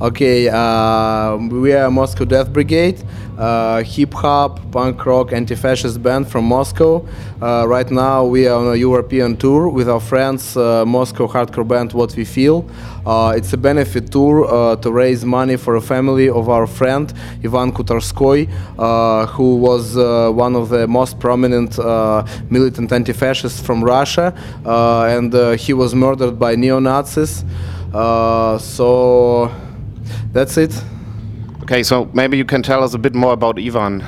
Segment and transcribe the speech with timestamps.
[0.00, 3.00] Okay, uh, we are Moscow Death Brigade,
[3.38, 7.06] uh, hip hop, punk rock, anti fascist band from Moscow.
[7.40, 11.66] Uh, right now, we are on a European tour with our friends, uh, Moscow hardcore
[11.66, 12.68] band What We Feel.
[13.06, 17.12] Uh, it's a benefit tour uh, to raise money for a family of our friend
[17.44, 18.48] Ivan Khutorskoy,
[19.28, 19.94] who was
[20.34, 21.78] one of the most prominent
[22.50, 24.34] militant anti fascists from Russia,
[24.66, 27.44] and he was murdered by neo Nazis.
[27.92, 29.52] So
[30.34, 30.84] that's it.
[31.62, 34.02] Okay, so maybe you can tell us a bit more about Ivan.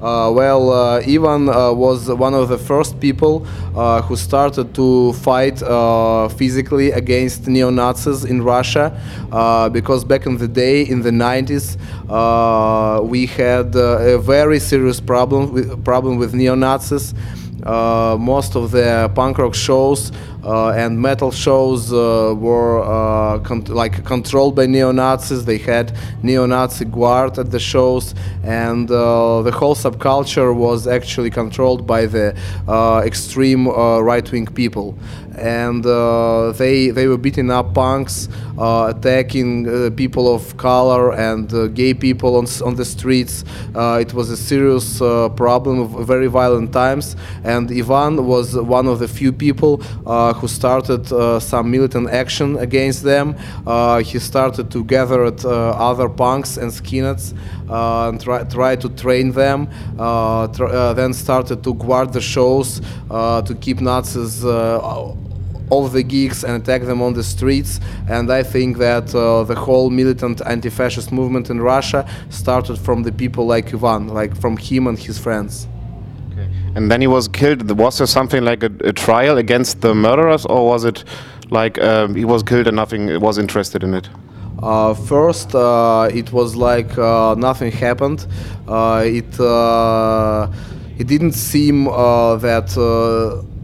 [0.00, 5.12] Uh, well, uh, Ivan uh, was one of the first people uh, who started to
[5.12, 11.02] fight uh, physically against neo Nazis in Russia uh, because back in the day, in
[11.02, 11.78] the 90s,
[12.10, 17.14] uh, we had uh, a very serious problem with, problem with neo Nazis.
[17.62, 20.10] Uh, most of the punk rock shows
[20.44, 25.44] and metal shows uh, were uh, con- like controlled by neo Nazis.
[25.44, 25.92] They had
[26.22, 32.36] neo-Nazi guard at the shows, and uh, the whole subculture was actually controlled by the
[32.68, 34.96] uh, extreme uh, right-wing people.
[35.38, 41.52] And uh, they they were beating up punks, uh, attacking uh, people of color and
[41.54, 43.44] uh, gay people on on the streets.
[43.74, 48.86] Uh, it was a serious uh, problem of very violent times, and Ivan was one
[48.86, 53.36] of the few people uh, who started uh, some militant action against them.
[53.66, 57.34] Uh, he started to gather at, uh, other punks and skinheads
[57.68, 59.68] uh, and try, try to train them.
[59.98, 64.44] Uh, tr- uh, then started to guard the shows uh, to keep Nazis.
[64.44, 65.14] Uh,
[65.72, 67.80] off the gigs and attack them on the streets.
[68.06, 73.12] And I think that uh, the whole militant anti-fascist movement in Russia started from the
[73.12, 75.66] people like Ivan, like from him and his friends.
[76.74, 77.70] And then he was killed.
[77.78, 81.04] Was there something like a, a trial against the murderers, or was it
[81.50, 84.08] like um, he was killed and nothing was interested in it?
[84.62, 88.26] Uh, first, uh, it was like uh, nothing happened.
[88.68, 90.48] Uh, it uh,
[90.98, 92.76] it didn't seem uh, that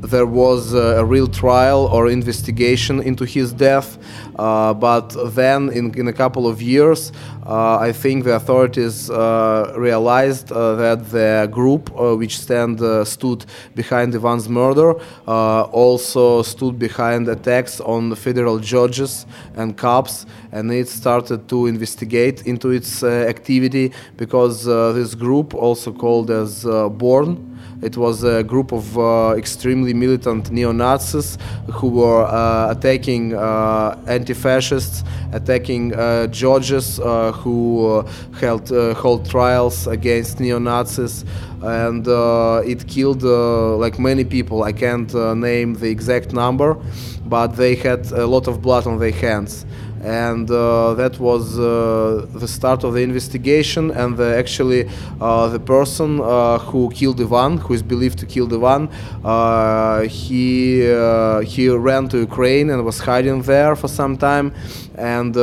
[0.00, 3.98] there was a real trial or investigation into his death.
[4.38, 7.12] Uh, but then, in, in a couple of years,
[7.46, 13.04] uh, I think the authorities uh, realized uh, that the group uh, which stand uh,
[13.04, 14.94] stood behind Ivan's murder
[15.26, 22.42] also stood behind attacks on the federal judges and cops, and it started to investigate
[22.46, 28.98] into its activity because this group, also called as Born, it was a group of
[28.98, 31.36] uh, extremely militant neo Nazis
[31.72, 38.10] who were uh, attacking uh, anti fascists, attacking uh, judges uh, who uh,
[38.40, 41.24] held, held trials against neo Nazis.
[41.62, 42.06] And
[42.66, 44.62] it killed like many people.
[44.62, 46.76] I can't name the exact number,
[47.24, 49.66] but they had a lot of blood on their hands
[50.02, 54.88] and uh, that was uh, the start of the investigation and the, actually
[55.20, 58.88] uh, the person uh, who killed Ivan who is believed to kill Ivan
[59.24, 64.54] uh, he uh, he ran to Ukraine and was hiding there for some time.
[64.96, 65.34] And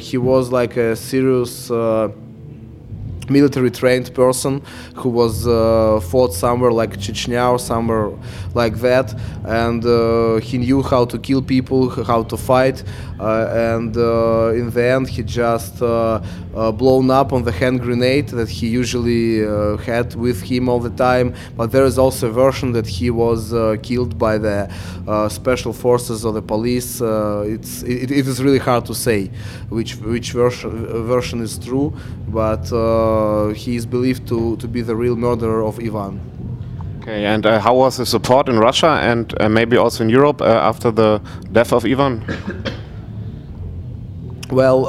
[0.00, 1.70] he was like a serious
[3.28, 4.62] military trained person
[4.94, 8.10] who was uh, fought somewhere like Chechnya or somewhere
[8.54, 9.14] like that
[9.44, 12.82] and uh, he knew how to kill people how to fight
[13.18, 16.20] uh, and uh, in the end he just uh,
[16.54, 19.38] uh, blown up on the hand grenade that he usually
[19.84, 21.34] had with him all the time.
[21.56, 24.68] But there is also a version that he was killed by the
[25.30, 27.00] special forces or the police.
[27.00, 29.30] It's it, it is really hard to say
[29.70, 31.94] which which version version is true
[32.36, 36.20] but uh, he is believed to, to be the real murderer of Ivan.
[37.00, 40.42] Okay, and uh, how was the support in Russia and uh, maybe also in Europe
[40.42, 41.18] uh, after the
[41.52, 42.22] death of Ivan?
[44.50, 44.86] Well,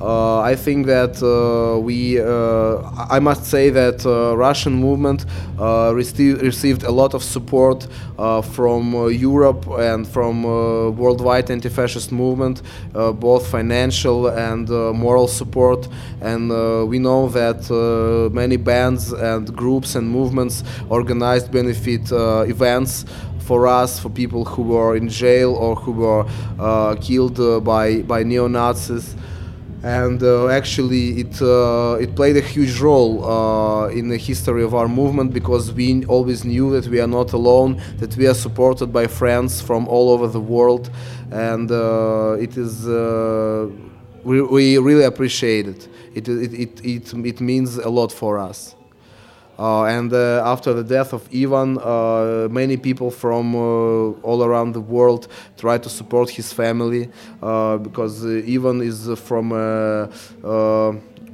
[0.00, 2.80] uh, I think that uh, we, uh,
[3.10, 5.26] I must say that uh, Russian movement
[5.58, 7.86] uh, received received a lot of support
[8.18, 10.42] uh, from Europe and from
[10.96, 12.62] worldwide anti-fascist movement,
[12.92, 15.86] both financial and moral support.
[16.22, 16.48] And
[16.88, 17.68] we know that
[18.32, 23.04] many bands and groups and movements organized benefit events
[23.40, 28.48] for us, for people who were in jail or who were killed by by neo
[28.48, 29.14] Nazis.
[29.82, 34.74] And uh, actually, it uh, it played a huge role uh, in the history of
[34.74, 38.92] our movement because we always knew that we are not alone, that we are supported
[38.92, 40.90] by friends from all over the world,
[41.30, 43.70] and uh, it is uh,
[44.22, 45.88] we, we really appreciate it.
[46.14, 47.14] It, it, it, it.
[47.14, 48.74] it means a lot for us.
[49.60, 54.80] Uh, and uh, after the death of Ivan, uh, many people from all around the
[54.80, 55.28] world
[55.58, 57.10] try to support his family
[57.40, 59.52] because Ivan is from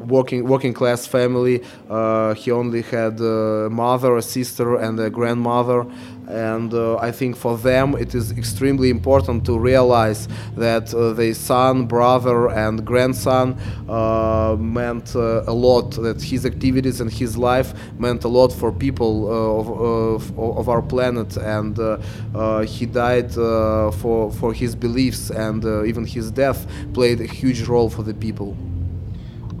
[0.00, 1.62] working working class family.
[1.88, 5.86] Uh, he only had a mother, a sister, and a grandmother.
[6.28, 11.34] And uh, I think for them it is extremely important to realize that uh, their
[11.34, 13.58] son, brother, and grandson
[13.88, 15.90] uh, meant uh, a lot.
[15.92, 20.68] That his activities and his life meant a lot for people uh, of, of, of
[20.68, 21.76] our planet, and
[22.68, 28.02] he died for for his beliefs, and even his death played a huge role for
[28.04, 28.56] the people.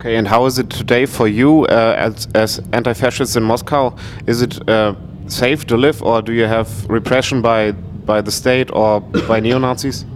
[0.00, 3.94] Okay, and how is it today for you uh, as, as anti-fascists in Moscow?
[4.26, 4.94] Is it uh,
[5.26, 7.72] safe to live, or do you have repression by
[8.06, 10.06] by the state or by neo-Nazis?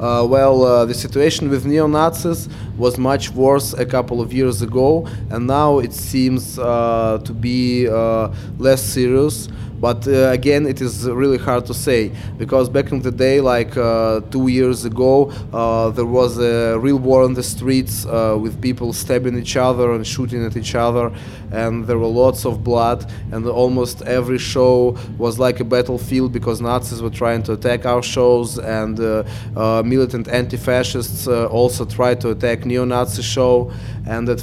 [0.00, 4.62] Uh, well, uh, the situation with neo Nazis was much worse a couple of years
[4.62, 9.48] ago, and now it seems uh, to be uh, less serious.
[9.80, 13.76] But uh, again, it is really hard to say because back in the day, like
[13.78, 18.60] uh, two years ago, uh, there was a real war on the streets uh, with
[18.60, 21.10] people stabbing each other and shooting at each other,
[21.50, 23.10] and there were lots of blood.
[23.32, 28.02] And almost every show was like a battlefield because Nazis were trying to attack our
[28.02, 29.24] shows, and uh,
[29.56, 33.72] uh, militant anti-fascists also tried to attack neo-Nazi show.
[34.06, 34.40] And at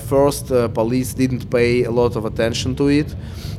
[0.00, 3.14] first, police didn't pay a lot of attention to it.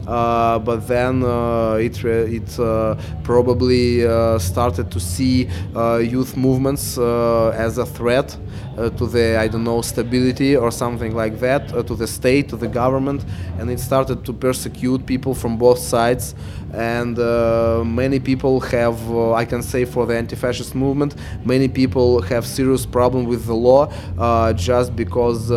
[0.08, 6.98] Uh, but then uh, it it uh, probably uh, started to see uh, youth movements
[6.98, 8.38] as a threat
[8.98, 12.68] to the I don't know stability or something like that to the state to the
[12.68, 13.24] government.
[13.60, 16.36] And it started to persecute people from both sides.
[16.74, 17.18] And
[17.96, 21.16] many people have I can say for the anti-fascist movement
[21.46, 23.92] many people have serious problem with the law
[24.54, 25.50] just because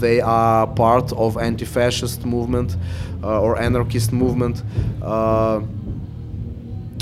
[0.00, 2.76] they are part of anti-fascist movement
[3.24, 3.81] or anarchist
[4.12, 4.62] movement
[5.02, 5.60] uh,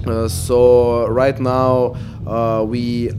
[0.06, 1.94] uh, so right now
[2.26, 3.10] uh, we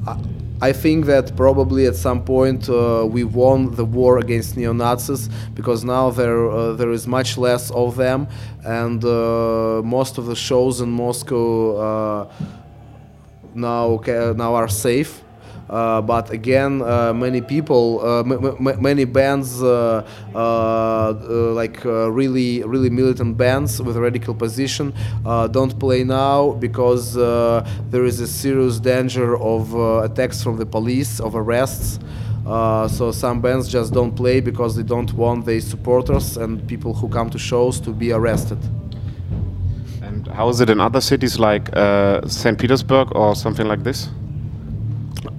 [0.63, 5.27] I think that probably at some point uh, we won the war against neo Nazis
[5.53, 8.27] because now there uh, there is much less of them
[8.63, 12.27] and uh, most of the shows in Moscow
[13.53, 13.97] now
[14.33, 15.20] now are safe.
[15.71, 20.05] Uh, but again, uh, many people, uh, many bands, like
[21.85, 24.93] really, really militant bands with radical position,
[25.51, 29.73] don't play now because there is a serious danger of
[30.03, 31.99] attacks from the police, of arrests.
[32.45, 36.93] Uh, so some bands just don't play because they don't want their supporters and people
[36.93, 38.57] who come to shows to be arrested.
[40.01, 42.57] And how is it in other cities like uh, St.
[42.57, 44.09] Petersburg or something like this?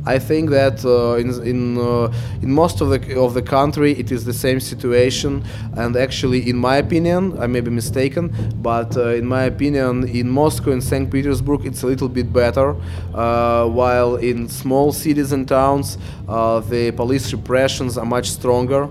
[0.04, 2.12] I think that uh, in in uh,
[2.42, 5.44] in most of the of the country it is the same situation,
[5.76, 10.28] and actually, in my opinion, I may be mistaken, but uh, in my opinion, in
[10.28, 12.74] Moscow and Saint Petersburg it's a little bit better,
[13.14, 18.88] uh, while in small cities and towns uh, the police repressions are much stronger.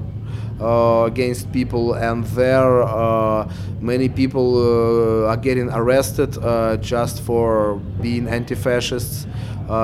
[0.62, 6.38] Uh, against people, and there uh, many people uh, are getting arrested
[6.84, 9.26] just for being anti-fascists,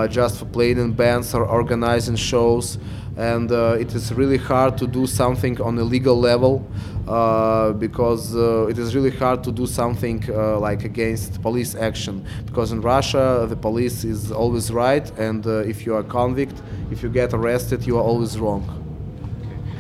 [0.07, 2.77] just for playing in bands or organizing shows,
[3.18, 6.63] and uh, it is really hard to do something on a legal level
[7.07, 10.21] uh, because uh, it is really hard to do something
[10.62, 15.95] like against police action because in Russia the police is always right, and if you
[15.95, 18.87] are convict, if you get arrested, you are always wrong.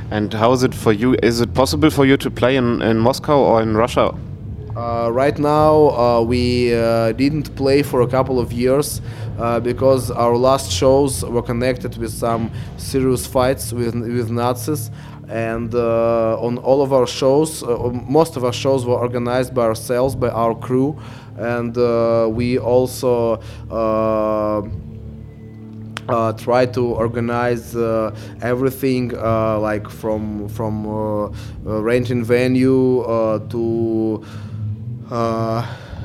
[0.09, 1.15] And how is it for you?
[1.21, 4.15] Is it possible for you to play in, in Moscow or in Russia?
[4.77, 9.01] Uh, right now, uh, we uh, didn't play for a couple of years
[9.39, 14.91] uh, because our last shows were connected with some serious fights with with Nazis.
[15.29, 19.63] And uh, on all of our shows, uh, most of our shows were organized by
[19.63, 20.97] ourselves, by our crew,
[21.37, 21.75] and
[22.35, 23.41] we also.
[26.07, 33.39] Uh, try to organize uh, everything uh, like from from uh, uh, renting venue uh,
[33.49, 34.23] to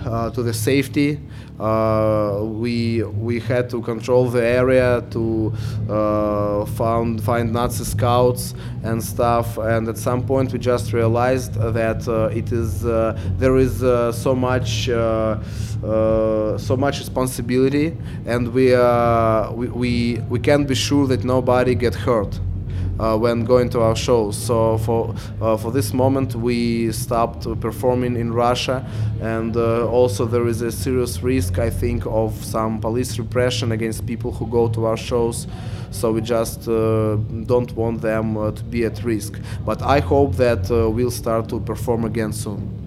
[0.05, 1.21] to the safety.
[1.61, 5.53] Uh, we we had to control the area to
[5.89, 9.59] uh, found find Nazi scouts and stuff.
[9.59, 14.13] And at some point, we just realized that uh, it is uh, there is uh,
[14.13, 15.39] so much uh,
[15.85, 21.75] uh, so much responsibility, and we, uh, we we we can't be sure that nobody
[21.75, 22.52] get hurt uh,
[22.99, 24.37] when going to our shows.
[24.37, 28.85] So for uh, for this moment, we stopped performing in Russia,
[29.21, 34.07] and uh, also there is a serious risk, I think, of some police repression against
[34.07, 35.47] people who go to our shows.
[35.91, 39.39] So we just uh, don't want them uh, to be at risk.
[39.65, 42.83] But I hope that uh, we'll start to perform again soon.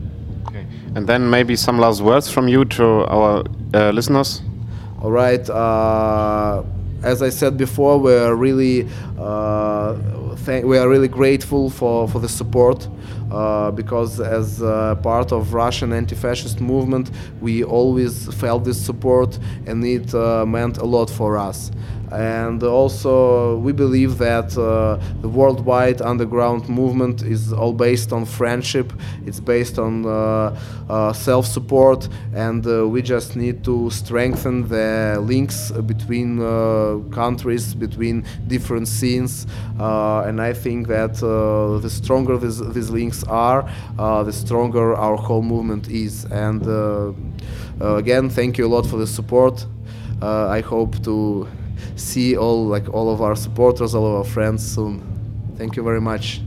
[0.48, 0.66] Okay.
[0.96, 3.44] And then maybe some last words from you to our
[3.74, 4.42] uh, listeners.
[5.02, 5.48] All right.
[5.48, 6.64] Uh,
[7.06, 9.96] as I said before, we are really uh,
[10.64, 12.88] we are really grateful for, for the support
[13.36, 17.12] uh, because as uh, part of Russian anti-fascist movement,
[17.42, 21.70] we always felt this support and it uh, meant a lot for us.
[22.12, 28.94] And also we believe that uh, the worldwide underground movement is all based on friendship.
[29.26, 36.40] It's based on uh, self-support and we just need to strengthen the links between
[37.12, 39.46] countries between different scenes.
[39.80, 45.42] And i think that the stronger these, these links are uh, the stronger our whole
[45.42, 47.12] movement is and uh,
[47.82, 49.66] uh, again thank you a lot for the support
[50.22, 51.48] i hope to
[51.96, 55.02] see all like all of our supporters, all of our friends soon.
[55.58, 56.42] Thank you very much.